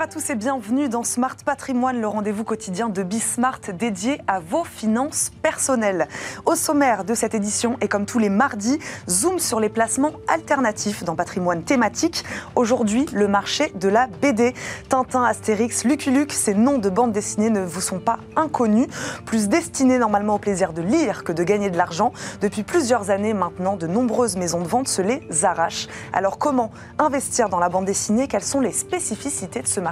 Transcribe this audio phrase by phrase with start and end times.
[0.00, 4.40] Bonjour à tous et bienvenue dans Smart Patrimoine, le rendez-vous quotidien de Bismart dédié à
[4.40, 6.08] vos finances personnelles.
[6.46, 8.78] Au sommaire de cette édition, et comme tous les mardis,
[9.10, 12.24] zoom sur les placements alternatifs dans patrimoine thématique.
[12.56, 14.54] Aujourd'hui, le marché de la BD.
[14.88, 18.86] Tintin, Astérix, Lucky ces noms de bandes dessinées ne vous sont pas inconnus,
[19.26, 22.14] plus destinés normalement au plaisir de lire que de gagner de l'argent.
[22.40, 25.88] Depuis plusieurs années maintenant, de nombreuses maisons de vente se les arrachent.
[26.14, 28.28] Alors comment investir dans la bande dessinée?
[28.28, 29.89] Quelles sont les spécificités de ce marché?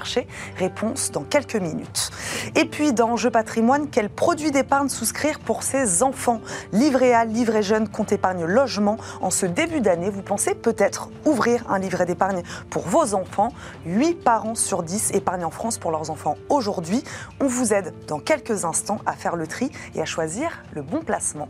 [0.56, 2.10] Réponse dans quelques minutes.
[2.54, 6.40] Et puis dans Jeu patrimoine, quel produit d'épargne souscrire pour ses enfants?
[6.72, 8.98] Livret A, livret jeune, compte épargne logement.
[9.20, 13.52] En ce début d'année, vous pensez peut-être ouvrir un livret d'épargne pour vos enfants.
[13.86, 17.02] 8 parents sur 10 épargnent en France pour leurs enfants aujourd'hui.
[17.40, 21.00] On vous aide dans quelques instants à faire le tri et à choisir le bon
[21.00, 21.48] placement.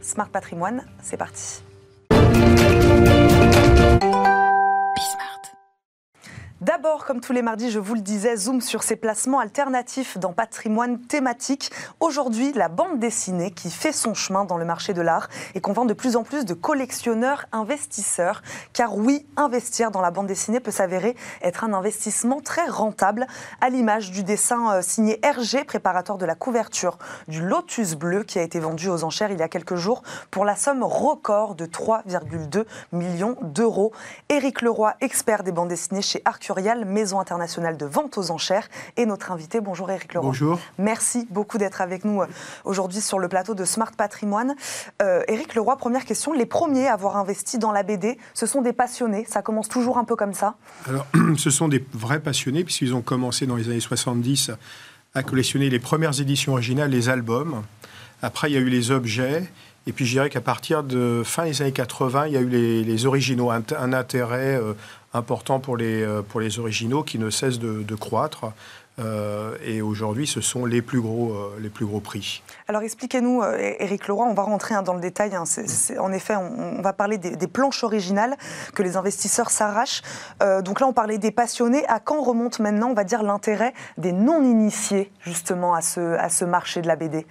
[0.00, 1.62] Smart Patrimoine, c'est parti.
[6.82, 10.32] D'abord, comme tous les mardis, je vous le disais, zoom sur ces placements alternatifs dans
[10.32, 11.70] patrimoine thématique.
[12.00, 15.72] Aujourd'hui, la bande dessinée qui fait son chemin dans le marché de l'art et qu'on
[15.72, 18.42] vend de plus en plus de collectionneurs investisseurs.
[18.72, 23.28] Car oui, investir dans la bande dessinée peut s'avérer être un investissement très rentable,
[23.60, 28.40] à l'image du dessin euh, signé Hergé, préparateur de la couverture du Lotus Bleu, qui
[28.40, 30.02] a été vendu aux enchères il y a quelques jours
[30.32, 33.92] pour la somme record de 3,2 millions d'euros.
[34.28, 36.22] Éric Leroy, expert des bandes dessinées chez
[36.80, 39.60] Maison internationale de vente aux enchères, et notre invité.
[39.60, 40.28] Bonjour Eric Laurent.
[40.28, 40.58] Bonjour.
[40.78, 42.26] Merci beaucoup d'être avec nous euh,
[42.64, 44.54] aujourd'hui sur le plateau de Smart Patrimoine.
[45.02, 46.32] Euh, Éric Leroy, première question.
[46.32, 49.24] Les premiers à avoir investi dans la BD, ce sont des passionnés.
[49.28, 50.56] Ça commence toujours un peu comme ça
[50.88, 51.06] Alors,
[51.36, 54.50] ce sont des vrais passionnés, puisqu'ils ont commencé dans les années 70
[55.14, 57.62] à collectionner les premières éditions originales, les albums.
[58.22, 59.44] Après, il y a eu les objets.
[59.86, 62.48] Et puis je dirais qu'à partir de fin des années 80, il y a eu
[62.48, 64.74] les, originaux, un, intérêt euh,
[65.12, 68.52] important pour les, euh, pour les originaux qui ne cessent de, croître.
[68.98, 72.42] Euh, et aujourd'hui, ce sont les plus gros, les plus gros prix.
[72.68, 75.34] Alors expliquez-nous, Éric Leroy, on va rentrer hein, dans le détail.
[75.34, 75.44] Hein.
[75.98, 78.36] en effet, on, va parler des, planches originales
[78.74, 80.02] que les investisseurs s'arrachent.
[80.60, 81.84] donc là, on parlait des passionnés.
[81.88, 86.44] À quand remonte maintenant, on va dire, l'intérêt des non-initiés justement à ce, à ce
[86.44, 87.26] marché de la BD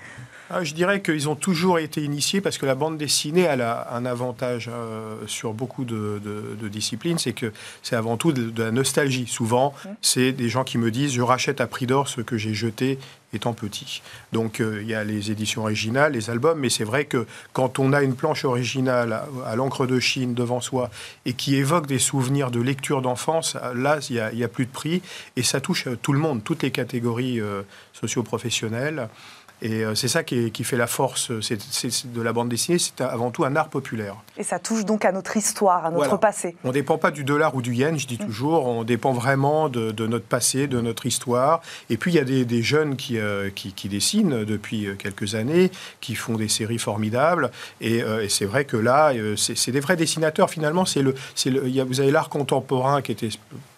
[0.54, 3.88] ah, je dirais qu'ils ont toujours été initiés parce que la bande dessinée elle a
[3.94, 6.20] un avantage euh, sur beaucoup de,
[6.70, 7.52] disciplines, c'est que
[7.84, 9.28] c'est avant tout de, la nostalgie.
[9.28, 12.54] Souvent, c'est des gens qui me disent je rachète à prix d'or ce que j'ai
[12.54, 12.98] jeté
[13.34, 14.02] étant petit.
[14.34, 17.80] Donc euh, il y a les éditions originales, les albums, mais c'est vrai que quand
[17.80, 20.90] on a une planche originale à, l'encre de Chine devant soi
[21.26, 25.02] et qui évoque des souvenirs de lecture d'enfance, là il n'y a, plus de prix
[25.38, 27.62] et ça touche tout le monde, toutes les catégories euh,
[27.94, 29.08] socio-professionnelles.
[29.62, 33.46] Et euh, c'est ça qui, fait la force de la bande dessinée, c'est avant tout
[33.46, 34.16] un art populaire.
[34.38, 36.56] Et ça touche donc à notre histoire, à notre passé.
[36.64, 38.26] On ne dépend pas du dollar ou du yen, je dis mm.
[38.26, 41.62] toujours, on dépend vraiment de, notre passé, de notre histoire.
[41.90, 45.72] Et puis il y a des, jeunes euh, qui, qui, dessinent depuis euh, quelques années,
[46.00, 47.52] qui font des séries formidables.
[47.82, 50.86] Et, c'est vrai que là, c'est des vrais dessinateurs finalement.
[50.86, 53.30] C'est le, le, vous avez l'art contemporain qui était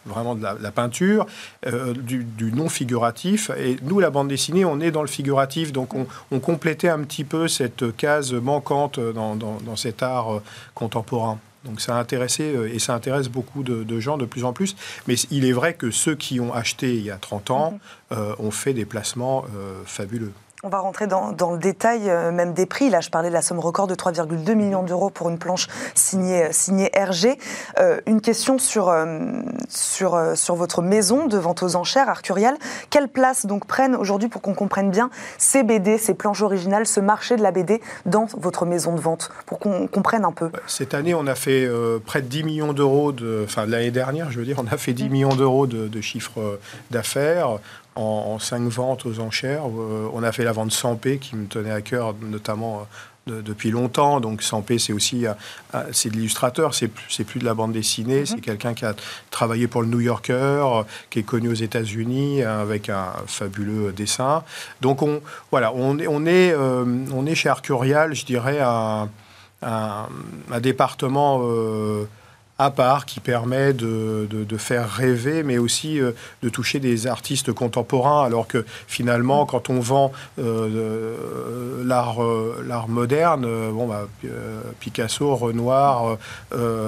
[0.05, 1.25] vraiment de la, peinture,
[1.65, 3.51] euh, du, non figuratif.
[3.57, 7.23] Et nous, la bande dessinée, on est dans le figuratif, donc on, complétait un petit
[7.23, 10.41] peu cette case manquante dans, cet art euh,
[10.73, 11.39] contemporain.
[11.63, 14.75] Donc ça a intéressé euh, et ça intéresse beaucoup de, gens de plus en plus.
[15.07, 17.79] Mais il est vrai que ceux qui ont acheté il y a 30 ans
[18.11, 18.17] mhm.
[18.39, 19.45] ont fait des placements
[19.85, 20.33] fabuleux.
[20.65, 22.89] On va rentrer dans, le détail euh, même des prix.
[22.89, 26.47] Là, je parlais de la somme record de 3,2 millions d'euros pour une planche signée,
[26.53, 27.37] signée RG.
[27.79, 29.41] Euh, une question sur, euh,
[30.47, 32.55] votre maison de vente aux enchères, Arcurial.
[32.89, 37.01] Quelle place donc prennent aujourd'hui, pour qu'on comprenne bien, ces BD, ces planches originales, ce
[37.01, 40.49] marché de la BD dans votre maison de vente, pour qu'on comprenne un peu?
[40.67, 41.67] Cette année, on a fait
[42.05, 44.93] près de 10 millions d'euros, de, enfin l'année dernière, je veux dire, on a fait
[44.93, 46.59] 10 millions d'euros de, de chiffre
[46.89, 47.59] d'affaires
[47.95, 49.63] en, cinq ventes aux enchères.
[49.65, 52.87] Euh, on a fait la vente 100p qui me tenait à cœur, notamment
[53.29, 54.19] euh, depuis longtemps.
[54.19, 55.33] Donc 100p, c'est aussi euh,
[55.91, 58.21] c'est de l'illustrateur, c'est plus, plus de la bande dessinée.
[58.21, 58.25] Mhm.
[58.25, 58.93] C'est quelqu'un qui a
[59.31, 64.43] travaillé pour le New Yorker, qui est connu aux États-Unis avec un fabuleux dessin.
[64.81, 65.21] Donc on,
[65.51, 69.09] voilà, on, on, est, on est chez Arcurial, je dirais, un,
[69.61, 71.41] un, département
[72.59, 76.11] à part qui permet de, de, faire rêver, mais aussi euh,
[76.43, 82.87] de toucher des artistes contemporains, alors que finalement, quand on vend euh, l'art, euh, l'art
[82.87, 84.07] moderne, bon, bah,
[84.79, 86.17] Picasso, Renoir,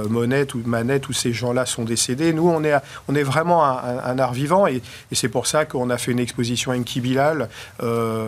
[0.09, 2.31] Monet, ou Manet, tous ces gens-là sont décédés.
[2.31, 2.75] Nous, on est,
[3.07, 4.81] on est vraiment un, art vivant, et,
[5.11, 7.49] et, c'est pour ça qu'on a fait une exposition à Enki Bilal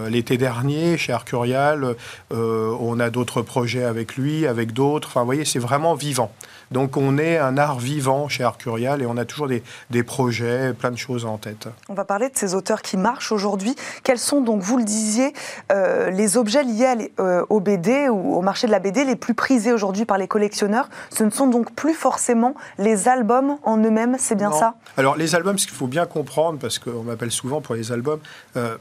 [0.10, 1.95] l'été dernier chez Arcurial.
[2.31, 5.10] on a d'autres projets avec lui, avec d'autres.
[5.10, 6.31] Enfin, vous voyez, c'est vraiment vivant.
[6.72, 10.74] Donc on est un art vivant chez Arcurial et on a toujours des, des projets,
[10.74, 11.68] plein de choses en tête.
[11.90, 13.75] On va parler de ces auteurs qui marchent aujourd'hui.
[14.04, 15.34] Quels sont donc, vous le disiez,
[15.72, 19.34] euh, les objets liés euh, au BD ou au marché de la BD les plus
[19.34, 20.90] prisés aujourd'hui par les collectionneurs?
[21.10, 24.75] Ce ne sont donc plus forcément les albums en eux-mêmes, c'est bien ça?
[24.98, 28.20] Alors les albums, ce qu'il faut bien comprendre, parce qu'on m'appelle souvent pour les albums,
[28.56, 28.78] euh,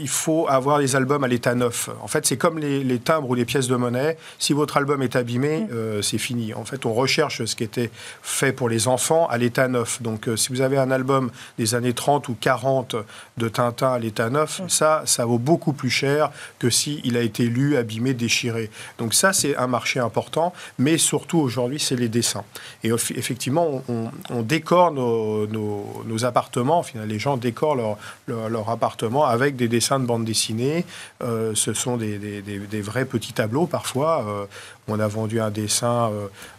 [0.00, 1.90] il faut avoir les albums à l'état neuf.
[2.02, 4.16] En fait, c'est comme les, timbres ou les pièces de monnaie.
[4.38, 5.68] Si votre album est abîmé, mm.
[5.72, 6.54] euh, c'est fini.
[6.54, 7.90] En fait, on recherche ce qui était
[8.22, 10.02] fait pour les enfants à l'état neuf.
[10.02, 12.96] Donc, euh, si vous avez un album des années 30 ou 40
[13.36, 14.68] de Tintin à l'état neuf, mm.
[14.68, 18.70] ça, ça vaut beaucoup plus cher que si il a été lu, abîmé, déchiré.
[18.98, 20.52] Donc ça, c'est un marché important.
[20.78, 22.44] Mais surtout, aujourd'hui, c'est les dessins.
[22.84, 26.82] Et effectivement, on, décore nos, appartements.
[26.82, 27.96] Finalement, les gens décorent leur,
[28.26, 30.84] leur, leur appartement avec des dessins de bande dessinée.
[31.22, 34.48] Euh, ce sont des, des, vrais petits tableaux parfois.
[34.88, 36.10] Euh, on a vendu un dessin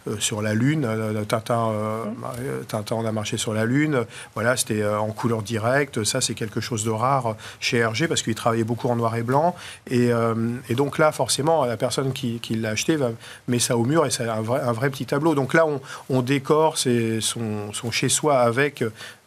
[0.08, 0.86] euh, sur la Lune.
[1.28, 1.72] Tintin,
[2.68, 4.04] Tintin, on a marché sur la Lune.
[4.34, 6.04] Voilà, c'était en couleur directe.
[6.04, 9.22] Ça, c'est quelque chose de rare chez Hergé parce qu'il travaillait beaucoup en noir et
[9.22, 9.54] blanc.
[9.90, 10.10] Et,
[10.68, 13.10] et donc là, forcément, la personne qui, qui l'a acheté va,
[13.48, 15.34] met ça au mur et c'est un vrai, un vrai petit tableau.
[15.34, 18.82] Donc là, on, on décore son, son chez-soi avec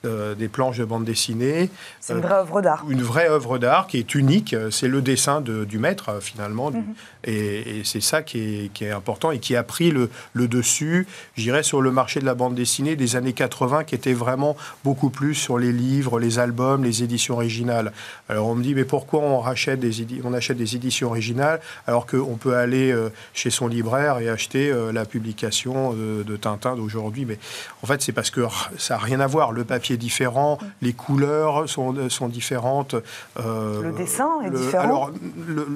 [0.06, 1.70] euh, des planches de bande dessinée.
[2.02, 2.84] C'est une vraie œuvre d'art.
[2.90, 4.54] Une vraie œuvre d'art qui est unique.
[4.70, 6.72] C'est le dessin du maître, euh, finalement.
[6.72, 6.84] Mhm.
[7.24, 10.10] Et, c'est ça qui est, important et qui a pris le,
[10.48, 14.14] dessus, je dirais, sur le marché de la bande dessinée des années 80, qui était
[14.14, 17.92] vraiment beaucoup plus sur les livres, les albums, les éditions originales.
[18.30, 22.06] Alors on me dit, mais pourquoi on, rachète des, on achète des éditions originales alors
[22.06, 27.26] qu'on peut aller euh, chez son libraire et acheter la publication de, de Tintin d'aujourd'hui?
[27.26, 27.38] Mais
[27.82, 28.42] en fait, c'est parce que
[28.78, 29.52] ça n'a rien à voir.
[29.52, 32.96] Le papier différent, les couleurs sont, sont différentes.
[33.40, 34.84] Euh, le dessin est différent.
[34.84, 35.12] Alors,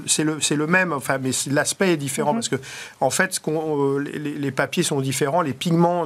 [0.06, 2.38] c'est le, le, même, enfin, mais l'aspect est différent mhm.
[2.38, 2.56] parce que,
[3.08, 6.06] en fait, euh, les, papiers sont différents, les pigments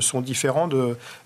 [0.00, 0.68] sont différents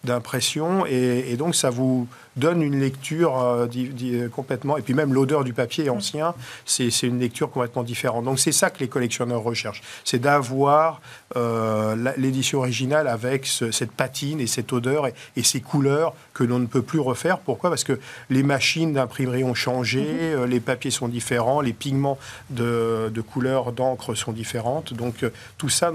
[0.05, 2.07] d'impression et, donc ça vous
[2.39, 4.77] donne une lecture euh, complètement.
[4.77, 5.91] Et puis même l'odeur du papier mm.
[5.91, 8.25] ancien, c'est une lecture complètement différente.
[8.25, 11.01] Donc c'est ça que les collectionneurs recherchent, c'est d'avoir
[11.37, 16.67] euh, l'édition originale avec cette patine et cette odeur et, ces couleurs que l'on ne
[16.67, 17.39] peut plus refaire.
[17.39, 17.71] Pourquoi?
[17.71, 17.99] Parce que
[18.29, 20.37] les machines d'imprimerie ont changé, mm-hmm.
[20.37, 22.19] euh, les papiers sont différents, les pigments
[22.51, 24.93] de, de couleurs d'encre sont différentes.
[24.93, 25.25] Donc
[25.57, 25.91] tout ça,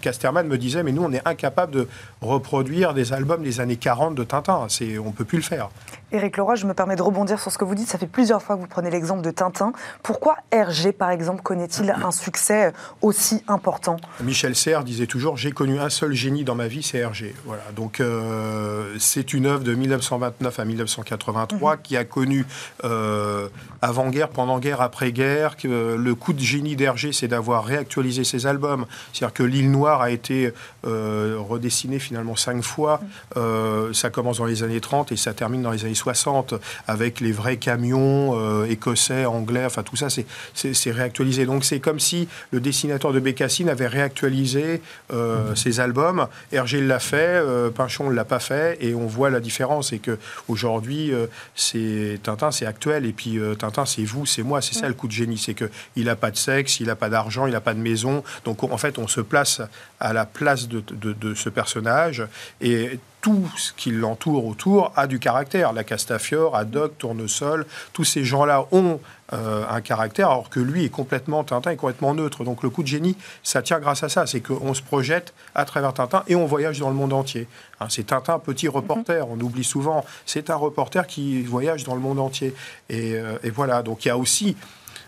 [0.00, 1.88] Casterman me disait, mais nous on est incapable de
[2.20, 4.66] reproduire des albums des années 40 de Tintin.
[4.80, 5.70] On ne peut plus le faire.
[6.12, 7.88] Éric Leroy, je me permets de rebondir sur ce que vous dites.
[7.88, 9.72] Ça fait plusieurs fois que vous prenez l'exemple de Tintin.
[10.02, 13.96] Pourquoi Hergé, par exemple, connaît-il un succès aussi important?
[14.20, 17.34] Michel Serres disait toujours J'ai connu un seul génie dans ma vie, c'est Hergé.
[17.46, 17.62] Voilà.
[17.74, 21.82] Donc, euh, c'est une œuvre de 1929 à 1983 mhm.
[21.82, 22.46] qui a connu
[22.84, 23.48] euh,
[23.80, 25.56] avant-guerre, pendant-guerre, après-guerre.
[25.64, 28.84] Euh, le coup de génie d'Hergé, c'est d'avoir réactualisé ses albums.
[29.14, 30.52] C'est-à-dire que L'île Noire a été
[30.82, 33.00] redessinée finalement cinq fois.
[33.36, 33.94] Mhm.
[33.94, 36.54] ça commence dans les années 30 et ça termine dans les années 60
[36.86, 40.08] avec les vrais camions euh, écossais, anglais, enfin tout ça,
[40.54, 41.46] c'est réactualisé.
[41.46, 44.82] Donc c'est comme si le dessinateur de Bécassine avait réactualisé
[45.12, 46.26] euh, ses albums.
[46.52, 49.92] Hergé l'a fait, euh, Pinchon ne l'a pas fait, et on voit la différence.
[49.92, 50.18] Et que
[50.48, 51.12] aujourd'hui,
[51.54, 55.06] c'est Tintin, c'est actuel, et puis Tintin, c'est vous, c'est moi, c'est ça le coup
[55.06, 57.60] de génie, c'est que il n'a pas de sexe, il n'a pas d'argent, il n'a
[57.60, 58.22] pas de maison.
[58.44, 59.60] Donc en fait, on se place
[60.00, 62.26] à la place de, de, de ce personnage,
[62.60, 65.72] et tout ce qui l'entoure autour a du caractère.
[65.72, 69.00] La Castafiore, Haddock, Tournesol, tous ces gens-là ont
[69.32, 72.42] euh, un caractère, alors que lui est complètement, Tintin est complètement neutre.
[72.42, 74.26] Donc le coup de génie, ça tient grâce à ça.
[74.26, 77.46] C'est qu'on se projette à travers Tintin et on voyage dans le monde entier.
[77.80, 79.26] Hein, c'est Tintin, petit reporter.
[79.30, 82.54] On oublie souvent, c'est un reporter qui voyage dans le monde entier.
[82.90, 84.56] Et, euh, et voilà, donc il y a aussi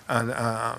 [0.08, 0.74] un, un,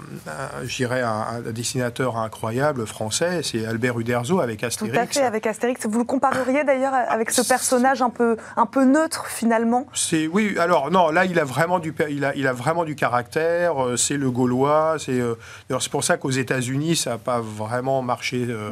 [0.67, 4.95] un, dessinateur incroyable français, c'est Albert Uderzo avec Astérix.
[4.95, 5.85] Tout à fait, avec Astérix.
[5.87, 9.87] Vous le compareriez d'ailleurs avec ce personnage un peu, un peu neutre finalement?
[9.93, 10.55] C'est oui.
[10.59, 13.83] Alors non, là il a vraiment du, il a, il a vraiment du caractère.
[13.83, 14.97] Euh, c'est le Gaulois.
[14.99, 15.35] C'est euh,
[15.79, 18.69] c'est pour ça qu'aux États-Unis ça n'a pas vraiment marché euh,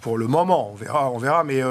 [0.00, 0.70] pour le moment.
[0.72, 1.44] On verra, on verra.
[1.44, 1.62] Mais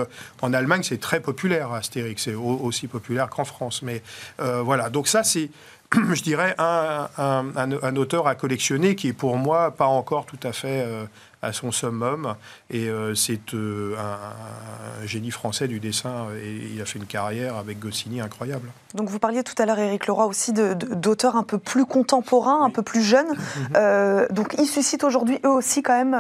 [0.42, 2.24] en Allemagne c'est très populaire Astérix.
[2.24, 3.82] C'est aussi populaire qu'en France.
[3.82, 4.04] Mais
[4.38, 4.90] voilà.
[4.90, 5.50] Donc ça c'est
[6.14, 10.54] je dirais, un, un, auteur à collectionner qui est pour moi pas encore tout à
[10.54, 11.04] fait euh,
[11.42, 12.36] à son summum.
[12.70, 17.58] Et euh, c'est euh, un, génie français du dessin et il a fait une carrière
[17.58, 18.70] avec Goscinny incroyable.
[18.96, 22.70] Donc vous parliez tout à l'heure, Éric Leroy, aussi d'auteurs un peu plus contemporains, un
[22.70, 23.36] peu plus jeunes.
[24.30, 26.16] donc ils suscitent aujourd'hui eux aussi quand même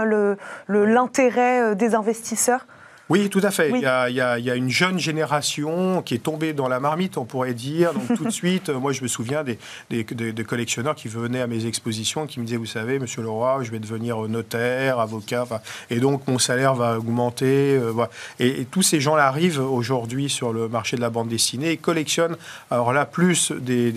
[0.67, 2.65] l'intérêt le, des investisseurs?
[3.11, 3.71] Oui, tout à fait.
[3.71, 7.93] Il, y a, une jeune génération qui est tombée dans la marmite, on pourrait dire.
[7.93, 9.57] Donc tout de suite, moi je me souviens des,
[9.89, 13.71] des, collectionneurs qui venaient à mes expositions, qui me disaient, vous savez, Monsieur Leroy, je
[13.71, 15.45] vais devenir notaire, avocat,
[15.89, 17.75] et donc mon salaire va augmenter.
[17.75, 17.91] Euh,
[18.39, 22.37] et, tous ces gens-là arrivent aujourd'hui sur le marché de la bande dessinée et collectionnent,
[22.69, 23.91] alors là, plus des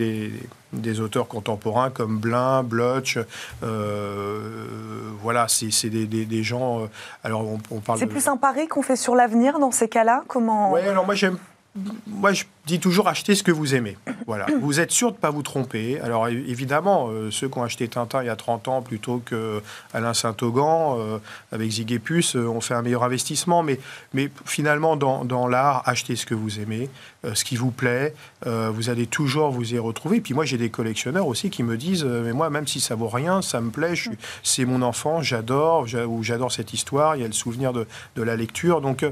[0.80, 3.18] des auteurs contemporains comme Blin, Bloch.
[3.62, 4.40] Euh,
[5.22, 6.80] voilà, c'est des, des, gens.
[6.80, 6.86] Euh,
[7.22, 7.98] alors on, parle.
[7.98, 10.24] C'est plus un pari qu'on fait sur l'avenir dans ces cas-là?
[10.28, 11.38] Comment Oui, alors moi j'aime
[12.06, 13.96] moi, je dis toujours achetez ce que vous aimez.
[14.26, 14.46] Voilà.
[14.60, 16.00] Vous êtes sûr de ne pas vous tromper.
[16.00, 19.60] Alors, évidemment, euh, ceux qui ont acheté Tintin il y a 30 ans plutôt que
[19.92, 21.18] Alain Saint-Augan, euh,
[21.50, 23.64] avec Zigépus, euh, ont fait un meilleur investissement.
[23.64, 23.80] Mais,
[24.12, 26.88] mais finalement, dans, dans l'art, achetez ce que vous aimez,
[27.32, 28.14] ce qui vous plaît.
[28.44, 30.20] vous allez toujours vous y retrouver.
[30.20, 33.08] Puis moi, j'ai des collectionneurs aussi qui me disent Mais moi, même si ça vaut
[33.08, 33.94] rien, ça me plaît.
[34.42, 37.16] C'est mon enfant, j'adore, ou j'adore cette histoire.
[37.16, 38.80] Il y a le souvenir de, de la lecture.
[38.80, 39.04] Donc,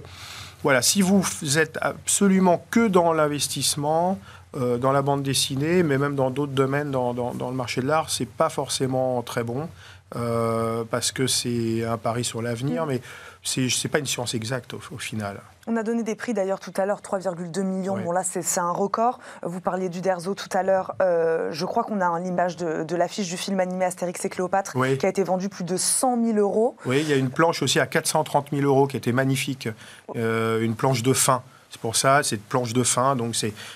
[0.62, 1.24] voilà, si vous
[1.58, 4.18] êtes absolument que dans l'investissement,
[4.54, 8.10] euh, dans la bande dessinée, mais même dans d'autres domaines dans, le marché de l'art,
[8.10, 9.68] c'est pas forcément très bon.
[10.14, 12.88] Euh, parce que c'est un pari sur l'avenir, mm.
[12.88, 13.00] mais
[13.42, 15.40] ce n'est pas une science exacte au final.
[15.68, 17.96] On a donné des prix d'ailleurs tout à l'heure, 3,2 millions.
[17.96, 19.20] Bon là, c'est un record.
[19.44, 20.94] Vous parliez du Derzo tout à l'heure.
[21.00, 25.06] Euh, je crois qu'on a l'image de, l'affiche du film animé Astérix et Cléopâtre qui
[25.06, 26.76] a été vendu plus de 100 000 euros.
[26.84, 29.68] Oui, il y a une planche aussi à 430 000 euros qui était magnifique.
[30.16, 31.42] Euh, une planche de fin.
[31.70, 33.34] C'est pour ça, c'est une planche de fin, donc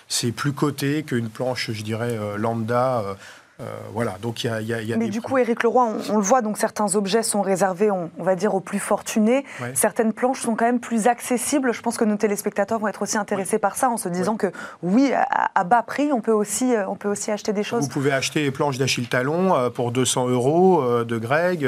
[0.09, 3.17] c'est plus coté qu'une planche, je dirais, euh, lambda.
[3.61, 6.59] Euh, voilà, donc il y a, Mais du coup, Éric Leroy, on, le voit, donc
[6.59, 9.45] certains objets sont réservés, on, va dire, aux plus fortunés.
[9.75, 11.73] Certaines planches sont quand même plus accessibles.
[11.73, 14.49] Je pense que nos téléspectateurs vont être aussi intéressés par ça, en se disant que
[14.83, 15.11] oui,
[15.55, 17.85] à, bas prix, on peut, aussi, euh, on peut aussi acheter des choses.
[17.85, 21.67] Vous pouvez acheter les planches d'Achille Talon euh, pour 200 euros de Greg.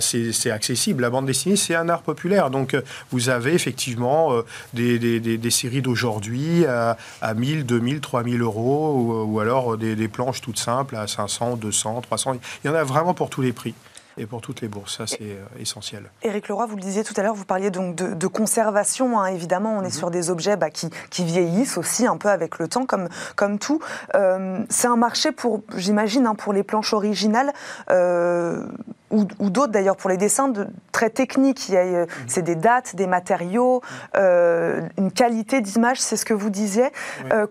[0.00, 1.02] C'est accessible.
[1.02, 2.50] La bande dessinée, c'est un art populaire.
[2.50, 2.76] Donc
[3.12, 4.32] vous avez effectivement
[4.72, 10.40] des, des, séries d'aujourd'hui à, à 1000, 2000, 3000 euros, ou, alors des, des planches
[10.40, 12.36] toutes simples 500, 200, 300.
[12.64, 13.74] Il y en a vraiment pour tous les prix
[14.16, 14.96] et pour toutes les bourses.
[14.96, 16.10] Ça, c'est euh, essentiel.
[16.22, 19.20] Éric Leroy, vous le disiez tout à l'heure, vous parliez donc de, conservation.
[19.20, 19.26] Hein.
[19.26, 19.90] évidemment, on est mhm.
[19.90, 20.90] sur des objets bah, qui,
[21.24, 23.80] vieillissent aussi un peu avec le temps, comme, comme tout.
[24.14, 27.52] Euh, c'est un marché pour, j'imagine, hein, pour les planches originales.
[27.90, 28.66] Euh,
[29.14, 31.70] ou, d'autres d'ailleurs pour les dessins de, très techniques.
[31.70, 32.06] Mhm.
[32.26, 33.82] C'est des dates, des matériaux,
[34.14, 36.90] une qualité d'image, c'est ce que vous disiez.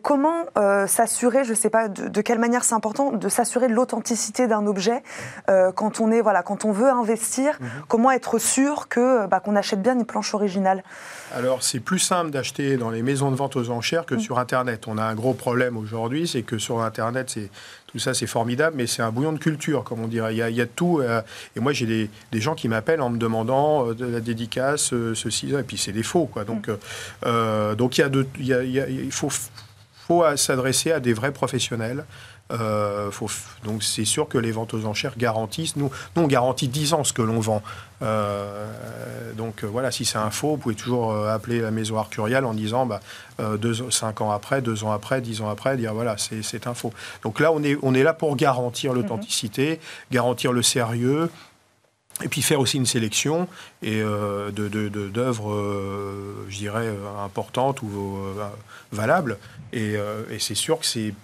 [0.02, 0.46] comment
[0.88, 4.68] s'assurer, je ne sais pas de, quelle manière c'est important, de s'assurer de l'authenticité d'un
[4.68, 5.04] objet
[5.48, 7.68] quand on est voilà, quand on veut investir, mhm.
[7.88, 10.84] comment être sûr que bah, qu'on achète bien une planche originale?
[11.36, 14.20] Alors, c'est plus simple d'acheter dans les maisons de vente aux enchères que mhm.
[14.20, 14.88] sur Internet.
[14.88, 17.50] On a un gros problème aujourd'hui, c'est que sur Internet, c'est
[17.88, 20.36] tout ça, c'est formidable, mais c'est un bouillon de culture, comme on dirait.
[20.36, 21.00] Il y a, tout.
[21.00, 21.22] Euh,
[21.56, 25.16] et moi, j'ai des, gens qui m'appellent en me demandant euh, de la dédicace, euh,
[25.16, 26.44] ceci, et puis c'est des faux, quoi.
[26.44, 26.70] Donc,
[27.78, 29.32] donc il y a, de, il, faut,
[30.08, 32.06] faut s'adresser à des vrais professionnels.
[32.54, 33.10] Euh,
[33.64, 35.76] donc c'est sûr que les ventes aux enchères garantissent.
[35.76, 37.62] Nous, nous on garantit 10 ans ce que l'on vend.
[38.02, 42.46] Euh, donc euh, voilà, si c'est un faux, vous pouvez toujours appeler la maison arcuriale
[42.46, 43.00] en disant bah,
[43.40, 46.94] deux, 5 ans après, 2 ans après, 10 ans après, dire voilà, c'est un faux.
[47.24, 49.02] Donc là, on est, on est là pour garantir mhm.
[49.02, 49.80] l'authenticité,
[50.12, 51.30] garantir le sérieux.
[52.24, 53.48] Et puis faire aussi une sélection
[53.82, 55.52] et d'œuvres,
[56.48, 56.94] je dirais,
[57.26, 57.90] importantes ou
[58.92, 59.40] valables.
[59.74, 59.96] Et,
[60.30, 61.16] et c'est sûr que c'est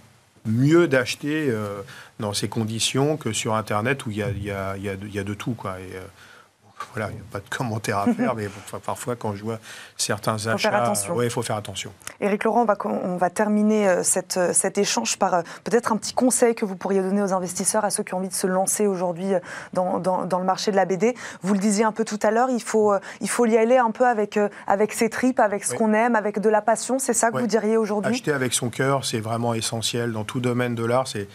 [0.50, 1.82] mieux d'acheter euh,
[2.20, 5.54] dans ces conditions que sur Internet où il y a, y, de tout.
[5.54, 5.78] Quoi.
[5.80, 6.02] Euh,
[6.94, 8.48] voilà, il n'y a pas de commentaire à faire, mais
[8.86, 9.60] parfois quand je vois
[9.98, 10.94] certains achats,
[11.24, 11.92] il faut faire attention.
[12.22, 15.92] Éric Laurent, on va, on va terminer euh, cette, euh, cet échange par euh, peut-être
[15.92, 18.34] un petit conseil que vous pourriez donner aux investisseurs, à ceux qui ont envie de
[18.34, 19.34] se lancer aujourd'hui
[19.74, 21.16] dans, dans, le marché de la BD.
[21.42, 23.92] Vous le disiez un peu tout à l'heure, il faut, il faut y aller un
[23.92, 27.00] peu avec, avec ses tripes, avec ce qu'on aime, avec de la passion.
[27.00, 28.14] C'est ça que vous diriez aujourd'hui?
[28.14, 31.08] Acheter avec son cœur, c'est vraiment essentiel dans tout domaine de l'art.
[31.08, 31.28] C'est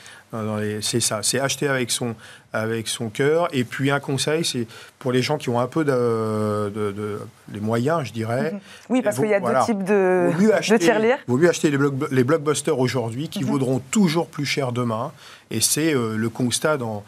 [0.81, 2.17] c'est ça, c'est acheter avec son,
[2.55, 3.49] avec son cœur.
[3.53, 4.67] Et puis un conseil, c'est
[4.99, 7.19] pour les gens qui ont un peu de,
[7.53, 8.53] les moyens, je dirais.
[8.53, 8.61] Mhm.
[8.89, 11.19] Oui, parce qu'il y a deux types de, de tirelire.
[11.27, 11.79] Vaut mieux acheter les,
[12.11, 13.51] les blockbusters aujourd'hui qui mhm.
[13.51, 15.13] vaudront toujours plus cher demain.
[15.51, 17.05] Et c'est euh, le constat dans,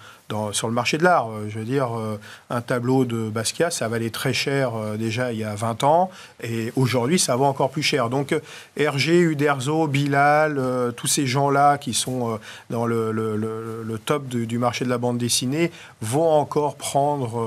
[0.52, 1.30] sur le marché de l'art.
[1.30, 2.18] Euh, je veux dire, euh,
[2.50, 6.10] un tableau de Basquiat, ça valait très cher euh, déjà il y a 20 ans,
[6.42, 8.10] et aujourd'hui, ça vaut encore plus cher.
[8.10, 8.34] Donc,
[8.76, 10.60] Hergé, Uderzo, Bilal,
[10.96, 12.38] tous ces gens-là qui sont
[12.70, 17.42] dans le, top du marché de la bande dessinée vont encore prendre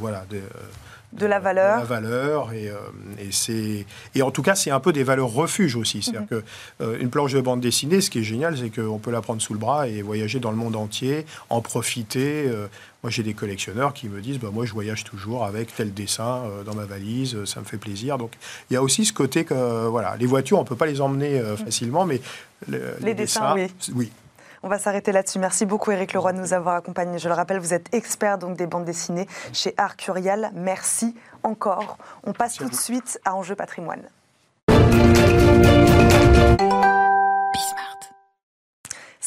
[0.00, 0.24] voilà,
[1.12, 1.78] de la valeur.
[1.78, 2.52] la valeur.
[2.52, 2.70] Et,
[3.20, 6.02] et, et en tout cas, c'est un peu des valeurs refuge aussi.
[6.02, 6.42] C'est-à-dire mhm.
[6.78, 9.42] que qu'une planche de bande dessinée, ce qui est génial, c'est qu'on peut la prendre
[9.42, 12.50] sous le bras et voyager dans le monde entier, en profiter.
[13.02, 16.42] moi, j'ai des collectionneurs qui me disent bah, Moi, je voyage toujours avec tel dessin
[16.64, 18.18] dans ma valise, ça me fait plaisir.
[18.18, 18.32] Donc,
[18.70, 21.00] il y a aussi ce côté que voilà, les voitures, on ne peut pas les
[21.00, 21.56] emmener mhm.
[21.56, 22.20] facilement, mais
[22.68, 23.66] les, dessins, oui.
[23.94, 24.12] oui.
[24.62, 25.38] On va s'arrêter là-dessus.
[25.38, 27.18] Merci beaucoup Eric Leroy de nous avoir accompagnés.
[27.18, 30.50] Je le rappelle, vous êtes expert donc des bandes dessinées chez Arcurial.
[30.54, 31.98] Merci encore.
[32.24, 34.02] On passe tout de suite à Enjeu patrimoine.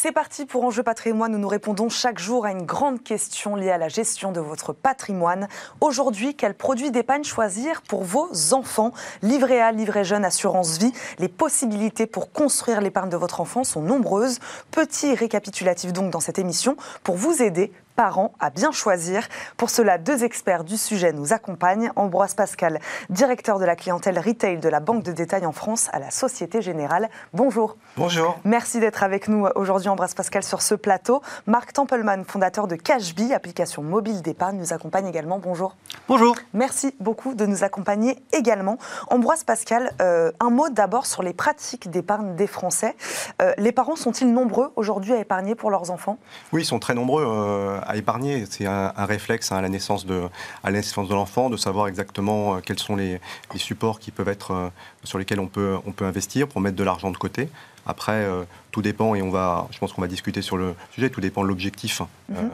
[0.05, 3.71] C'est parti pour Enjeu patrimoine où nous répondons chaque jour à une grande question liée
[3.71, 5.47] à la gestion de votre patrimoine.
[5.81, 8.91] Aujourd'hui, quel produit d'épargne choisir pour vos enfants?
[9.23, 10.93] Livret A, livret jeune, assurance vie.
[11.17, 14.37] Les possibilités pour construire l'épargne de votre enfant sont nombreuses.
[14.69, 19.27] Petit récapitulatif donc dans cette émission pour vous aider parents à bien choisir.
[19.57, 21.91] Pour cela, deux experts du sujet nous accompagnent.
[21.95, 25.99] Ambroise Pascal, directeur de la clientèle retail de la Banque de détail en France à
[25.99, 27.09] la Société Générale.
[27.33, 27.77] Bonjour.
[27.97, 28.37] Bonjour.
[28.43, 31.21] Merci d'être avec nous aujourd'hui, Ambroise Pascal, sur ce plateau.
[31.47, 35.39] Marc Templeman, fondateur de Cashbee, application mobile d'épargne, nous accompagne également.
[35.39, 35.75] Bonjour.
[36.07, 36.35] Bonjour.
[36.53, 38.77] Merci beaucoup de nous accompagner également.
[39.09, 42.95] Ambroise Pascal, euh, un mot d'abord sur les pratiques d'épargne des Français.
[43.41, 46.17] Euh, les parents sont-ils nombreux aujourd'hui à épargner pour leurs enfants?
[46.51, 47.25] Oui, ils sont très nombreux.
[47.25, 48.45] Euh, à épargner.
[48.49, 50.23] C'est un, réflexe hein, à la naissance de,
[50.63, 53.19] à la naissance de l'enfant, de savoir exactement euh, quels sont les,
[53.55, 54.69] supports qui peuvent être, euh,
[55.03, 57.49] sur lesquels on peut, on peut investir pour mettre de l'argent de côté.
[57.87, 61.09] Après, euh, tout dépend, et on va, je pense qu'on va discuter sur le sujet,
[61.09, 62.49] tout dépend de l'objectif mhm.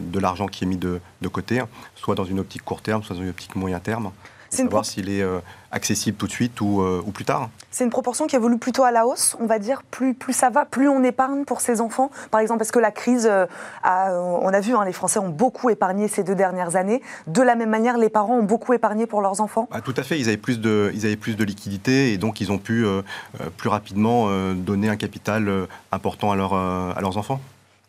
[0.00, 1.62] de l'argent qui est mis de, de, côté,
[1.96, 4.10] soit dans une optique court terme, soit dans une optique moyen terme.
[4.50, 5.38] C'est savoir s'il est euh,
[5.70, 7.50] accessible tout de suite ou, euh, ou plus tard.
[7.70, 9.82] C'est une proportion qui évolue plutôt à la hausse, on va dire.
[9.90, 12.10] Plus, plus ça va, plus on épargne pour ses enfants.
[12.32, 13.46] Par exemple, parce que la crise, euh,
[13.84, 17.00] a, on a vu, hein, les Français ont beaucoup épargné ces deux dernières années.
[17.28, 20.02] De la même manière, les parents ont beaucoup épargné pour leurs enfants ah, Tout à
[20.02, 20.18] fait.
[20.18, 22.84] Ils avaient plus de, ils avaient plus de liquidités et donc ils ont pu
[23.56, 27.40] plus rapidement donner un capital important à, leur, à leurs enfants.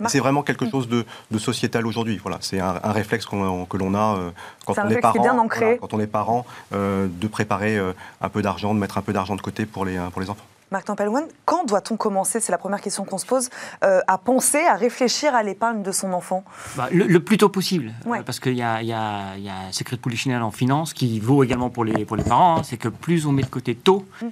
[0.08, 1.05] C'est vraiment quelque chose de,
[1.38, 2.17] sociétal aujourd'hui.
[2.22, 4.31] Voilà, c'est un, réflexe que l'on a euh,
[4.65, 5.48] quand, on est parent,
[5.79, 9.36] quand on est parent, de préparer euh, un peu d'argent, de mettre un peu d'argent
[9.36, 10.46] de côté pour les, pour les enfants.
[10.72, 13.50] Marc Tempelwan, quand doit-on commencer, c'est la première question qu'on se pose,
[13.84, 16.46] euh, à penser, à réfléchir à l'épargne de son enfant?
[16.77, 17.91] Bah, le, plus tôt possible.
[18.25, 22.05] parce qu'il y, a, un secret de polichinelle en finance qui vaut également pour les,
[22.05, 22.59] pour les parents.
[22.59, 22.64] Hein.
[22.64, 24.27] c'est que plus on met de côté tôt, mm.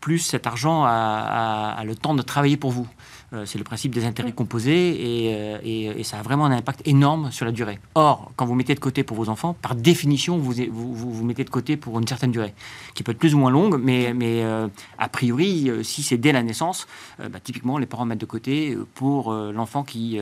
[0.00, 2.88] plus cet argent a, le temps de travailler pour vous.
[3.34, 7.30] Euh, c'est le principe des intérêts composés euh, et, ça a vraiment un impact énorme
[7.30, 7.78] sur la durée.
[7.94, 11.50] Or, quand vous mettez de côté pour vos enfants, par définition, vous vous, mettez de
[11.50, 12.54] côté pour une certaine durée,
[12.94, 14.68] qui peut être plus ou moins longue, mais, euh,
[14.98, 16.86] a priori, si c'est dès la naissance,
[17.18, 20.20] bah, typiquement, les parents mettent de côté pour l'enfant qui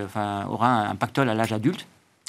[0.48, 1.86] aura un pactole à l'âge adulte.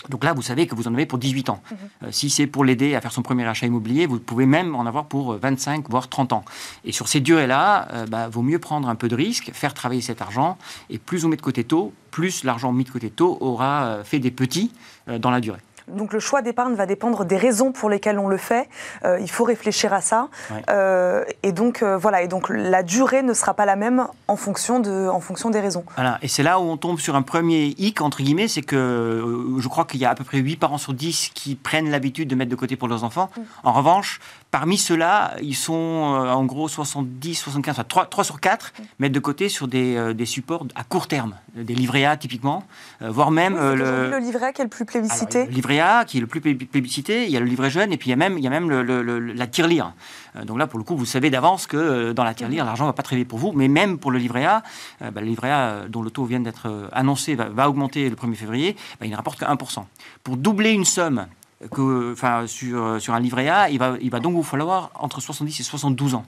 [0.10, 1.62] Donc là, vous savez que vous en avez pour 18 ans.
[1.70, 1.78] Mhm.
[2.04, 4.86] Euh, si c'est pour l'aider à faire son premier achat immobilier, vous pouvez même en
[4.86, 6.44] avoir pour 25, voire 30 ans.
[6.86, 9.74] Et sur ces durées-là, il euh, bah, vaut mieux prendre un peu de risque, faire
[9.74, 10.58] travailler cet argent,
[10.90, 14.04] et plus on met de côté tôt, plus l'argent mis de côté tôt aura euh,
[14.04, 14.72] fait des petits
[15.20, 18.38] dans la durée donc le choix d'épargne va dépendre des raisons pour lesquelles on le
[18.38, 18.70] fait.
[19.06, 20.30] Euh, il faut réfléchir à ça.
[20.70, 22.22] Euh, et donc euh, voilà.
[22.22, 25.60] Et donc la durée ne sera pas la même en fonction de, en fonction des
[25.60, 25.84] raisons.
[25.96, 26.18] Voilà.
[26.22, 29.68] Et c'est là où on tombe sur un premier hic entre guillemets, c'est que je
[29.68, 32.36] crois qu'il y a à peu près 8 parents sur 10 qui prennent l'habitude de
[32.36, 33.30] mettre de côté pour leurs enfants.
[33.36, 33.42] Mm.
[33.64, 34.20] En revanche,
[34.52, 38.84] Parmi ceux-là, ils sont en gros 70, 75, enfin 3, 3 sur 4 mm.
[39.00, 42.64] mettent de côté sur des, des, supports à court terme, des livrets A typiquement,
[43.00, 44.10] voire même le...
[44.10, 45.46] le livret A qui est le plus plébiscité.
[45.46, 48.10] le livret qui est le plus plébiscité, il y a le livret jeune, et puis
[48.10, 49.94] il y a même, il y a même la tirelire.
[50.36, 52.86] Euh, donc là, pour le coup, vous savez d'avance que euh, dans la tirelire, l'argent
[52.86, 54.64] ne va pas très vite pour vous, mais même pour le livret A,
[55.02, 58.36] euh, bah, le livret A dont le taux vient d'être annoncé va, augmenter le 1er
[58.36, 59.84] février, bah, il ne rapporte que 1%.
[60.24, 61.28] Pour doubler une somme
[61.72, 66.26] enfin, sur, un livret A, il va, donc vous falloir entre 70 et 72 ans.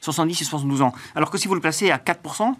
[0.00, 0.92] 70 et 72 ans.
[1.14, 2.54] Alors que si vous le placez à 4%,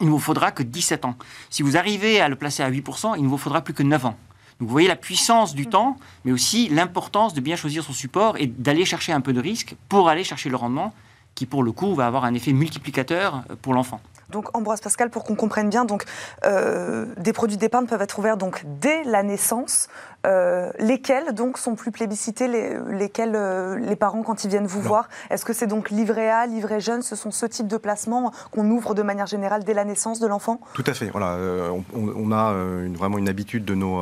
[0.00, 1.16] il ne vous faudra que 17 ans.
[1.48, 4.06] Si vous arrivez à le placer à 8%, il ne vous faudra plus que 9
[4.06, 4.16] ans
[4.62, 8.46] vous voyez la puissance du temps, mais aussi l'importance de bien choisir son support et
[8.46, 10.94] d'aller chercher un peu de risque pour aller chercher le rendement
[11.34, 14.00] qui, pour le coup, va avoir un effet multiplicateur pour l'enfant.
[14.28, 16.04] Donc Ambroise Pascal, pour qu'on comprenne bien, donc
[16.44, 19.88] euh, des produits d'épargne peuvent être ouverts donc dès la naissance
[20.24, 24.80] euh, lesquels donc sont plus plébiscités, les, lesquels euh, les parents quand ils viennent vous
[24.80, 28.32] voir Est-ce que c'est donc livret A, livret jeune Ce sont ce type de placements
[28.52, 30.60] qu'on ouvre de manière générale dès la naissance de l'enfant?
[30.74, 31.10] Tout à fait.
[31.10, 32.52] Voilà, euh, on, a
[32.84, 34.00] une, vraiment une habitude de nos,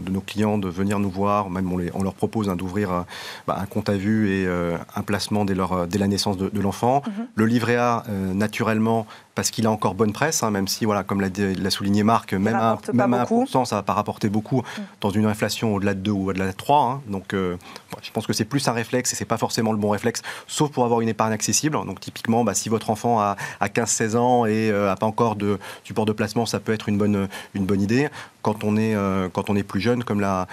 [0.00, 3.04] de nos clients de venir nous voir, même on, les, on leur propose hein, d'ouvrir
[3.46, 7.02] bah, un compte à vue et un placement dès, leur, dès la naissance de, l'enfant.
[7.06, 7.26] Mhm.
[7.34, 8.04] Le livret A,
[8.34, 12.34] naturellement, parce qu'il a encore bonne presse, hein, même si, voilà, comme l'a souligné Marc,
[12.34, 14.82] même, un, même 1%, ça va pas rapporter beaucoup mm.
[15.00, 16.82] dans une inflation au-delà de 2 ou au-delà de 3.
[16.82, 17.02] Hein.
[17.06, 20.22] Donc je pense que c'est plus un réflexe et c'est pas forcément le bon réflexe,
[20.46, 21.76] sauf pour avoir une épargne accessible.
[21.86, 26.06] Donc typiquement, bah, si votre enfant a, 15-16 ans et n'a pas encore de support
[26.06, 28.08] de placement, ça peut être une bonne, une bonne idée.
[28.42, 28.96] Quand on est,
[29.32, 30.46] quand on est plus jeune, comme l'a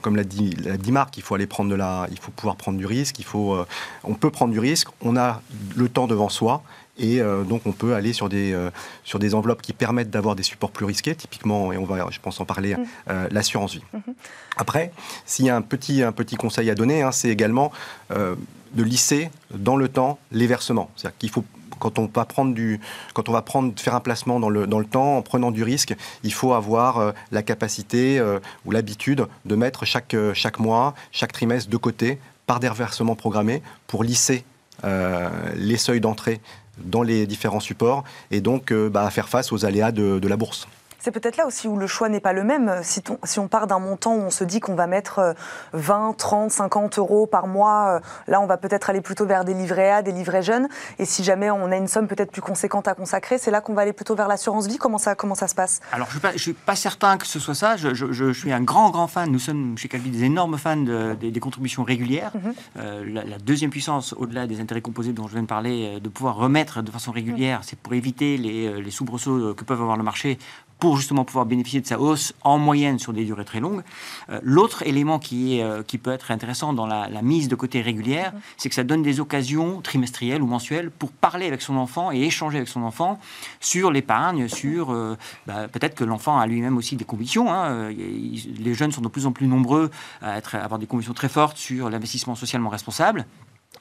[0.00, 2.78] comme l'a dit, dit, Marc, il faut aller prendre de la, il faut pouvoir prendre
[2.78, 3.18] du risque.
[3.18, 3.56] Il faut,
[4.02, 4.88] on peut prendre du risque.
[5.02, 5.40] On a
[5.76, 6.62] le temps devant soi
[6.96, 8.70] et euh, donc, on peut aller sur des, euh,
[9.02, 12.20] sur des enveloppes qui permettent d'avoir des supports plus risqués, typiquement, et on va, je
[12.20, 12.86] pense, en parler, mm.
[13.10, 13.82] euh, l'assurance vie.
[13.94, 14.14] Mm-hmm.
[14.56, 14.92] Après,
[15.26, 17.72] s'il y a un petit, un petit conseil à donner, hein, c'est également
[18.10, 20.90] de lisser dans le temps les versements.
[20.96, 21.44] C'est-à-dire qu'il faut
[21.80, 22.80] quand on va prendre du,
[23.12, 25.64] quand on va prendre, faire un placement dans le, dans le temps en prenant du
[25.64, 28.22] risque, il faut avoir la capacité
[28.64, 33.62] ou l'habitude de mettre chaque, chaque mois, chaque trimestre de côté par des reversements programmés
[33.88, 34.44] pour lisser
[34.82, 36.40] les seuils d'entrée
[36.78, 40.66] dans les différents supports et donc euh, bah, faire face aux aléas de la bourse.
[41.04, 42.80] C'est peut-être là aussi où le choix n'est pas le même.
[42.82, 45.34] Si, si on part d'un montant où on se dit qu'on va mettre
[45.74, 49.52] 20, 30, 50 euros par mois, euh, là on va peut-être aller plutôt vers des
[49.52, 50.66] livrets A, des livrets jeunes.
[50.98, 53.74] Et si jamais on a une somme peut-être plus conséquente à consacrer, c'est là qu'on
[53.74, 54.78] va aller plutôt vers l'assurance vie.
[54.78, 55.82] Comment ça, comment ça se passe?
[55.92, 57.76] Alors je ne suis, pas certain que ce soit ça.
[57.76, 59.30] Je, suis un grand, grand fan.
[59.30, 62.32] Nous sommes chez Calvi des énormes fans des, contributions régulières.
[62.34, 62.54] Mhm.
[62.78, 66.08] Euh, la, deuxième puissance, au-delà des intérêts composés dont je viens de parler, euh, de
[66.08, 70.02] pouvoir remettre de façon régulière, c'est pour éviter les, les soubresauts que peuvent avoir le
[70.02, 70.38] marché
[70.84, 73.82] pour justement pouvoir bénéficier de sa hausse en moyenne sur des durées très longues.
[74.28, 77.80] Euh, l'autre élément qui, est, euh, qui peut être intéressant dans la, mise de côté
[77.80, 82.12] régulière, c'est que ça donne des occasions trimestrielles ou mensuelles pour parler avec son enfant
[82.12, 83.18] et échanger avec son enfant
[83.60, 85.16] sur l'épargne, sur euh,
[85.46, 87.50] bah, peut-être que l'enfant a lui-même aussi des convictions.
[87.50, 87.88] Hein.
[87.88, 91.30] les jeunes sont de plus en plus nombreux à, être, à avoir des convictions très
[91.30, 93.24] fortes sur l'investissement socialement responsable.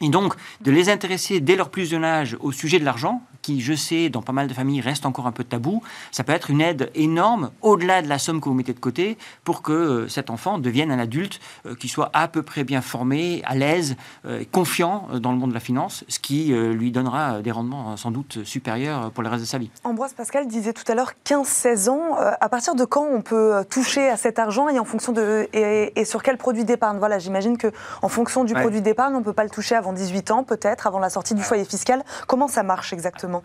[0.01, 3.61] Et donc, de les intéresser dès leur plus jeune âge au sujet de l'argent, qui,
[3.61, 6.49] je sais, dans pas mal de familles, reste encore un peu tabou, ça peut être
[6.49, 10.07] une aide énorme, au-delà de la somme que vous mettez de côté, pour que euh,
[10.07, 13.97] cet enfant devienne un adulte euh, qui soit à peu près bien formé, à l'aise,
[14.25, 18.11] euh, confiant dans le monde de la finance, ce qui lui donnera des rendements sans
[18.11, 19.69] doute supérieurs pour le reste de sa vie.
[19.83, 22.15] Ambroise Pascal disait tout à l'heure 15-16 ans.
[22.15, 26.05] à partir de quand on peut toucher à cet argent et en fonction de et,
[26.05, 26.97] sur quel produit d'épargne?
[26.97, 27.67] Voilà, j'imagine que
[28.01, 30.99] en fonction du produit d'épargne, on peut pas le toucher avant 18 ans, peut-être, avant
[30.99, 32.03] la sortie du foyer fiscal.
[32.27, 33.43] Comment ça marche exactement?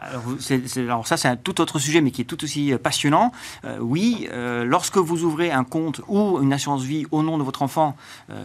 [0.77, 3.33] Alors, ça, c'est un tout autre sujet, mais qui est tout aussi euh, passionnant.
[3.65, 7.43] Euh, oui, euh, lorsque vous ouvrez un compte ou une assurance vie au nom de
[7.43, 7.97] votre enfant,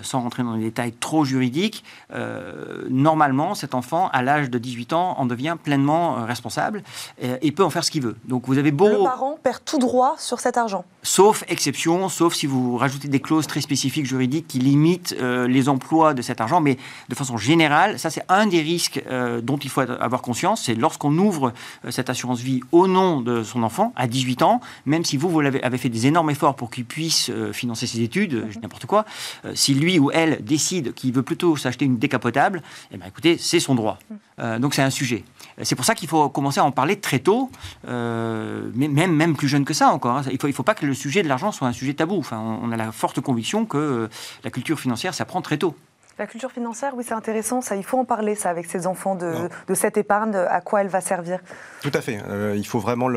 [0.01, 1.83] sans rentrer dans les détails trop juridiques,
[2.89, 6.83] normalement, cet enfant, à l'âge de 18 ans, en devient pleinement responsable
[7.21, 8.15] et peut en faire ce qu'il veut.
[8.25, 8.87] Donc vous avez beau...
[8.87, 13.19] Le parent perd tout droit sur cet argent Sauf exception, sauf si vous rajoutez des
[13.19, 16.77] clauses très spécifiques juridiques qui limitent les emplois de cet argent, mais
[17.09, 19.01] de façon générale, ça c'est un des risques
[19.43, 21.53] dont il faut avoir conscience, c'est lorsqu'on ouvre
[21.85, 25.29] euh, cette assurance vie au nom de son enfant à 18 ans, même si vous,
[25.29, 28.61] vous avez, fait des énormes efforts pour qu'il puisse euh, financer ses études, mhm.
[28.61, 29.05] n'importe quoi,
[29.45, 33.37] euh, si lui ou elle décide qu'il veut plutôt s'acheter une décapotable, eh bien, écoutez,
[33.37, 33.99] c'est son droit.
[34.09, 34.59] Mhm.
[34.59, 35.23] donc c'est un sujet.
[35.61, 37.51] C'est pour ça qu'il faut commencer à en parler très tôt,
[37.85, 40.17] mais même, même plus jeune que ça encore.
[40.17, 40.23] Hein.
[40.27, 42.17] Il ne faut, il faut pas que le sujet de l'argent soit un sujet tabou.
[42.17, 44.09] Enfin, on a la forte conviction que
[44.43, 45.75] la culture financière s'apprend très tôt.
[46.19, 47.61] La culture financière, oui, c'est intéressant.
[47.61, 50.87] Ça, il faut en parler, ça, avec ces enfants de, cette épargne, à quoi elle
[50.87, 51.39] va servir.
[51.81, 52.19] Tout à fait.
[52.27, 53.09] Euh, il faut vraiment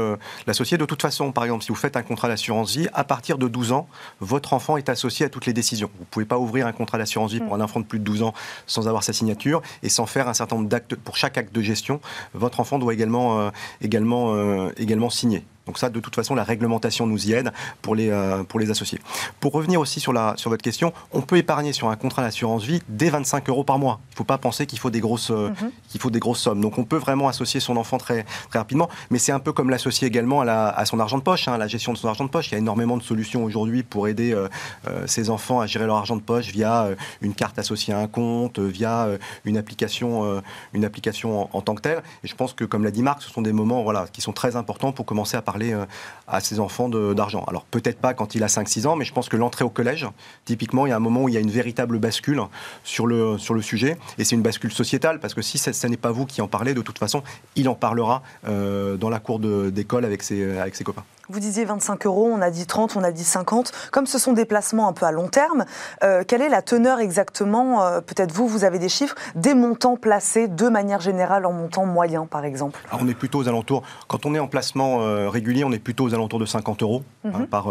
[0.47, 0.79] l'associer.
[0.79, 3.49] De toute façon, par exemple, si vous faites un contrat d'assurance vie, à partir de
[3.49, 3.87] 12 ans,
[4.21, 5.91] votre enfant est associé à toutes les décisions.
[5.95, 7.61] Vous ne pouvez pas ouvrir un contrat d'assurance vie pour mm.
[7.61, 8.33] un enfant de plus de 12 ans
[8.67, 10.95] sans avoir sa signature et sans faire un certain nombre d'actes.
[10.95, 12.01] Pour chaque acte de gestion,
[12.33, 13.51] votre enfant doit également, euh,
[13.83, 15.45] également, euh, également signer.
[15.67, 17.53] Donc ça, de toute façon, la réglementation nous y aide
[17.83, 19.01] pour les, euh, pour les associer.
[19.41, 22.65] Pour revenir aussi sur, la, sur votre question, on peut épargner sur un contrat d'assurance
[22.65, 24.01] vie dès 25 euros par mois.
[24.11, 25.71] Il ne faut pas penser qu'il faut, des grosses, euh, mhm.
[25.89, 26.61] qu'il faut des grosses sommes.
[26.61, 29.71] Donc on peut vraiment associer son enfant très, très rapidement, mais c'est un peu comme
[29.71, 32.09] l'associer également à, la, à, son argent de poche, hein, à la gestion de son
[32.09, 32.49] argent de poche.
[32.49, 34.49] Il y a énormément de solutions aujourd'hui pour aider euh,
[35.07, 36.89] ses enfants à gérer leur argent de poche via
[37.23, 39.09] une carte associée à un compte, via
[39.45, 40.43] une application,
[40.75, 42.03] une application en, tant que telle.
[42.23, 44.33] Et je pense que, comme l'a dit Marc, ce sont des moments voilà, qui sont
[44.33, 45.85] très importants pour commencer à parler euh,
[46.29, 47.45] à ses enfants d'argent.
[47.47, 50.07] Alors peut-être pas quand il a 5-6 ans, mais je pense que l'entrée au collège,
[50.45, 52.43] typiquement, il y a un moment où il y a une véritable bascule
[52.85, 56.27] sur le, sujet, et c'est une bascule sociétale, parce que si ce n'est pas vous
[56.27, 57.23] qui en parlez, de toute façon,
[57.55, 61.05] il en parlera euh, dans la cour d'école avec ses copains.
[61.29, 63.73] Vous disiez 25 euros, on a dit 30, on a dit 50.
[63.91, 65.65] Comme ce sont des placements un peu à long terme,
[66.05, 69.97] euh, quelle est la teneur exactement euh, Peut-être vous, vous avez des chiffres, des montants
[69.97, 72.81] placés de manière générale en montant moyen, par exemple?
[72.93, 76.05] On est plutôt aux alentours, quand on est en placement euh, régulier, on est plutôt
[76.05, 77.47] aux alentours de 50 euros hein, mhm.
[77.47, 77.67] par,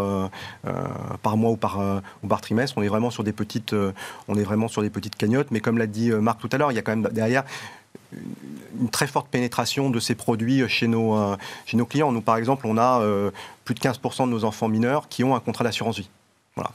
[1.21, 1.79] par mois ou par,
[2.23, 2.77] ou par trimestre.
[2.77, 3.73] On est vraiment sur des petites,
[4.27, 5.47] on est vraiment sur des petites cagnottes.
[5.51, 7.43] Mais comme l'a dit Marc tout à l'heure, il y a quand même derrière
[8.79, 12.11] une très forte pénétration de ces produits chez nos, euh, chez nos clients.
[12.11, 13.31] Nous, par exemple, on a euh,
[13.63, 16.09] plus de 15% de nos enfants mineurs qui ont un contrat d'assurance vie.
[16.55, 16.71] Voilà.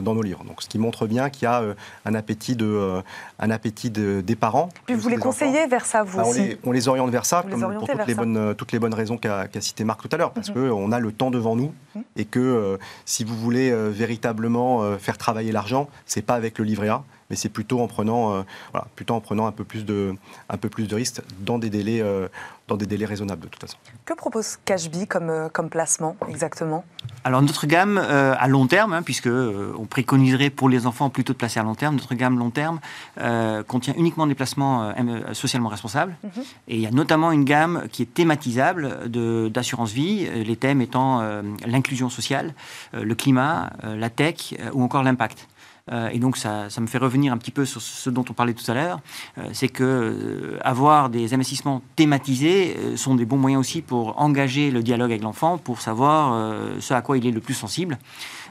[0.00, 0.44] dans nos livres.
[0.44, 1.62] Donc, ce qui montre bien qu'il y a
[2.06, 3.02] un appétit, de,
[3.38, 4.68] un appétit des parents.
[4.86, 7.88] Puis vous les conseillez vers ça, vous aussi on les, oriente vers ça, comme pour
[7.88, 10.70] toutes les, bonnes, toutes les bonnes raisons qu'a cité Marc tout à l'heure, parce mhm.
[10.70, 12.04] qu'on a le temps devant nous mhm.
[12.16, 17.02] et que si vous voulez véritablement faire travailler l'argent, c'est pas avec le livret A,
[17.30, 20.14] mais c'est plutôt en prenant, euh, voilà, plutôt en prenant un peu plus de,
[20.48, 22.28] un peu plus de risques dans des délais, euh,
[22.68, 23.78] dans des délais raisonnables de toute façon.
[24.04, 26.84] Que propose Cashby comme, euh, comme placement exactement?
[27.24, 31.38] Alors notre gamme à long terme, hein, puisque on préconiserait pour les enfants plutôt de
[31.38, 32.80] placer à long terme, notre gamme long terme
[33.66, 34.92] contient uniquement des placements
[35.32, 36.42] socialement responsables, mhm.
[36.68, 39.08] et il y a notamment une gamme qui est thématisable
[39.50, 41.22] d'assurance vie, les thèmes étant
[41.66, 42.54] l'inclusion sociale,
[42.92, 45.48] le climat, la tech ou encore l'impact.
[45.90, 48.54] Euh, et donc ça, me fait revenir un petit peu sur ce dont on parlait
[48.54, 49.00] tout à l'heure,
[49.38, 54.70] euh, c'est que euh, avoir des investissements thématisés sont des bons moyens aussi pour engager
[54.70, 57.98] le dialogue avec l'enfant, pour savoir ce à quoi il est le plus sensible.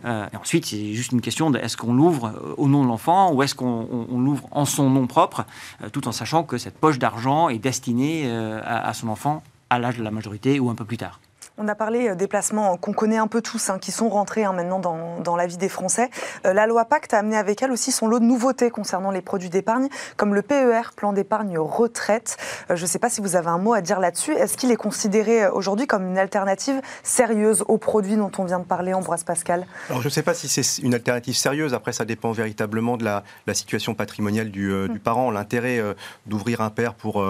[0.06, 3.44] et ensuite, c'est juste une question de est-ce qu'on l'ouvre au nom de l'enfant ou
[3.44, 5.46] est-ce qu'on l'ouvre en son nom propre,
[5.92, 8.30] tout en sachant que cette poche d'argent est destinée
[8.66, 11.20] à son enfant à l'âge de la majorité ou un peu plus tard.
[11.58, 14.46] On a parlé euh, des placements qu'on connaît un peu tous, hein, qui sont rentrés
[14.46, 16.10] hein, maintenant dans, la vie des Français.
[16.46, 19.22] Euh, la loi Pacte a amené avec elle aussi son lot de nouveautés concernant les
[19.22, 19.88] produits d'épargne,
[20.18, 22.38] comme le PER, plan d'épargne retraite.
[22.70, 24.34] Euh, je ne sais pas si vous avez un mot à dire là-dessus.
[24.34, 28.66] Est-ce qu'il est considéré aujourd'hui comme une alternative sérieuse aux produits dont on vient de
[28.66, 29.68] parler, Ambroise Pascal?
[29.90, 31.74] Alors je ne sais pas si c'est une alternative sérieuse.
[31.74, 35.00] Après, ça dépend véritablement de la, situation patrimoniale du, du hmm.
[35.00, 35.32] parent.
[35.32, 35.82] L'intérêt
[36.26, 37.22] d'ouvrir un père pour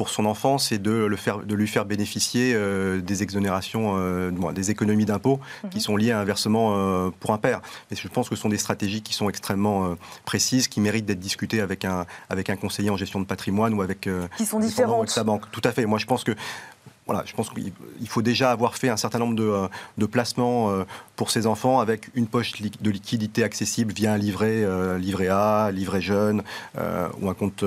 [0.00, 4.30] pour son enfant, c'est de, le faire, de lui faire bénéficier euh, des exonérations, euh,
[4.52, 5.82] des économies d'impôts qui mhm.
[5.82, 7.60] sont liées à un versement euh, pour un père.
[7.90, 11.20] Mais je pense que ce sont des stratégies qui sont extrêmement précises, qui méritent d'être
[11.20, 14.08] discutées avec un, avec un conseiller en gestion de patrimoine ou avec
[14.38, 15.10] qui sont différentes.
[15.10, 15.50] sa banque.
[15.50, 15.84] Tout à fait.
[15.84, 16.34] Moi, je pense que
[17.10, 20.84] voilà, je pense qu'il faut déjà avoir fait un certain nombre de, euh, placements euh,
[21.16, 25.72] pour ces enfants avec une poche de liquidité accessible via un livret, euh, livret A,
[25.72, 26.44] livret jeune
[27.20, 27.64] ou un compte,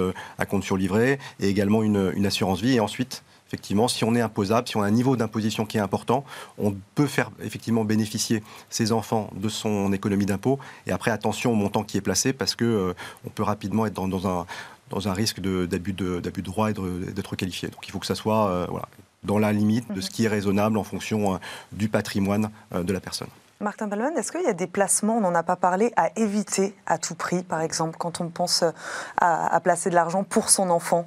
[0.62, 2.76] sur livret et également une, assurance vie.
[2.76, 5.82] Et ensuite, effectivement, si on est imposable, si on a un niveau d'imposition qui est
[5.82, 6.24] important,
[6.58, 10.58] on peut faire effectivement bénéficier ses enfants de son économie d'impôt.
[10.88, 14.26] Et après, attention au montant qui est placé parce que on peut rapidement être dans,
[14.26, 14.46] un
[14.90, 17.68] dans un risque d'abus de, de, droit et d'être qualifié.
[17.68, 18.88] Donc il faut que ça soit voilà,
[19.24, 21.38] dans la limite de ce qui est raisonnable en fonction euh,
[21.72, 23.30] du patrimoine euh, de la personne.
[23.60, 26.76] Martin Palman, est-ce qu'il y a des placements, on n'en a pas parlé, à éviter
[26.86, 28.72] à tout prix, par exemple, quand on pense euh,
[29.18, 31.06] à, placer de l'argent pour son enfant?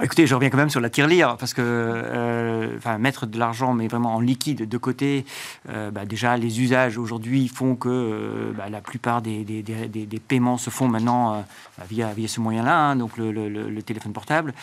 [0.00, 3.88] Écoutez, je reviens quand même sur la tirelire, parce que euh, mettre de l'argent, mais
[3.88, 5.26] vraiment en liquide de côté,
[5.68, 9.44] euh, bah, déjà, les usages aujourd'hui font que euh, bah, la plupart des,
[10.26, 11.44] paiements se font maintenant
[11.76, 14.54] bah, via, ce moyen-là, hein, donc le, téléphone portable.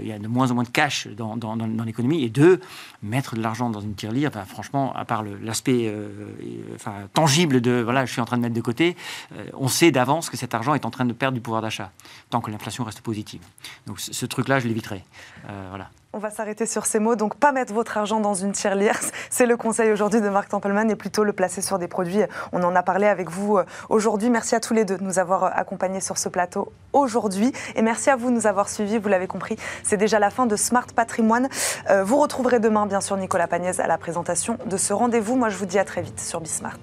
[0.00, 1.36] Il y a de moins en moins de cash dans,
[1.84, 2.22] l'économie.
[2.22, 2.60] Et deux,
[3.02, 5.92] mettre de l'argent dans une tirelire, franchement, à part l'aspect
[7.14, 8.96] tangible de voilà, je suis en train de mettre de côté,
[9.54, 11.90] on sait d'avance que cet argent est en train de perdre du pouvoir d'achat,
[12.30, 13.40] tant que l'inflation reste positive.
[13.86, 15.04] Donc ce truc-là, je l'éviterai.
[15.48, 15.78] Euh.
[16.14, 17.16] On va s'arrêter sur ces mots.
[17.16, 18.98] Donc, pas mettre votre argent dans une tirelire.
[19.30, 22.20] C'est le conseil aujourd'hui de Marc Tempelman et plutôt le placer sur des produits.
[22.52, 24.28] On en a parlé avec vous euh, aujourd'hui.
[24.28, 27.52] Merci à tous les deux de nous avoir euh, accompagnés sur ce plateau aujourd'hui.
[27.76, 28.98] Et merci à vous de nous avoir suivis.
[28.98, 31.48] Vous l'avez compris, c'est déjà la fin de Smart Patrimoine.
[32.04, 35.36] vous retrouverez demain, bien sûr, Nicolas Pagnès à la présentation de ce rendez-vous.
[35.36, 36.78] Moi, je vous dis à très vite sur Bismart.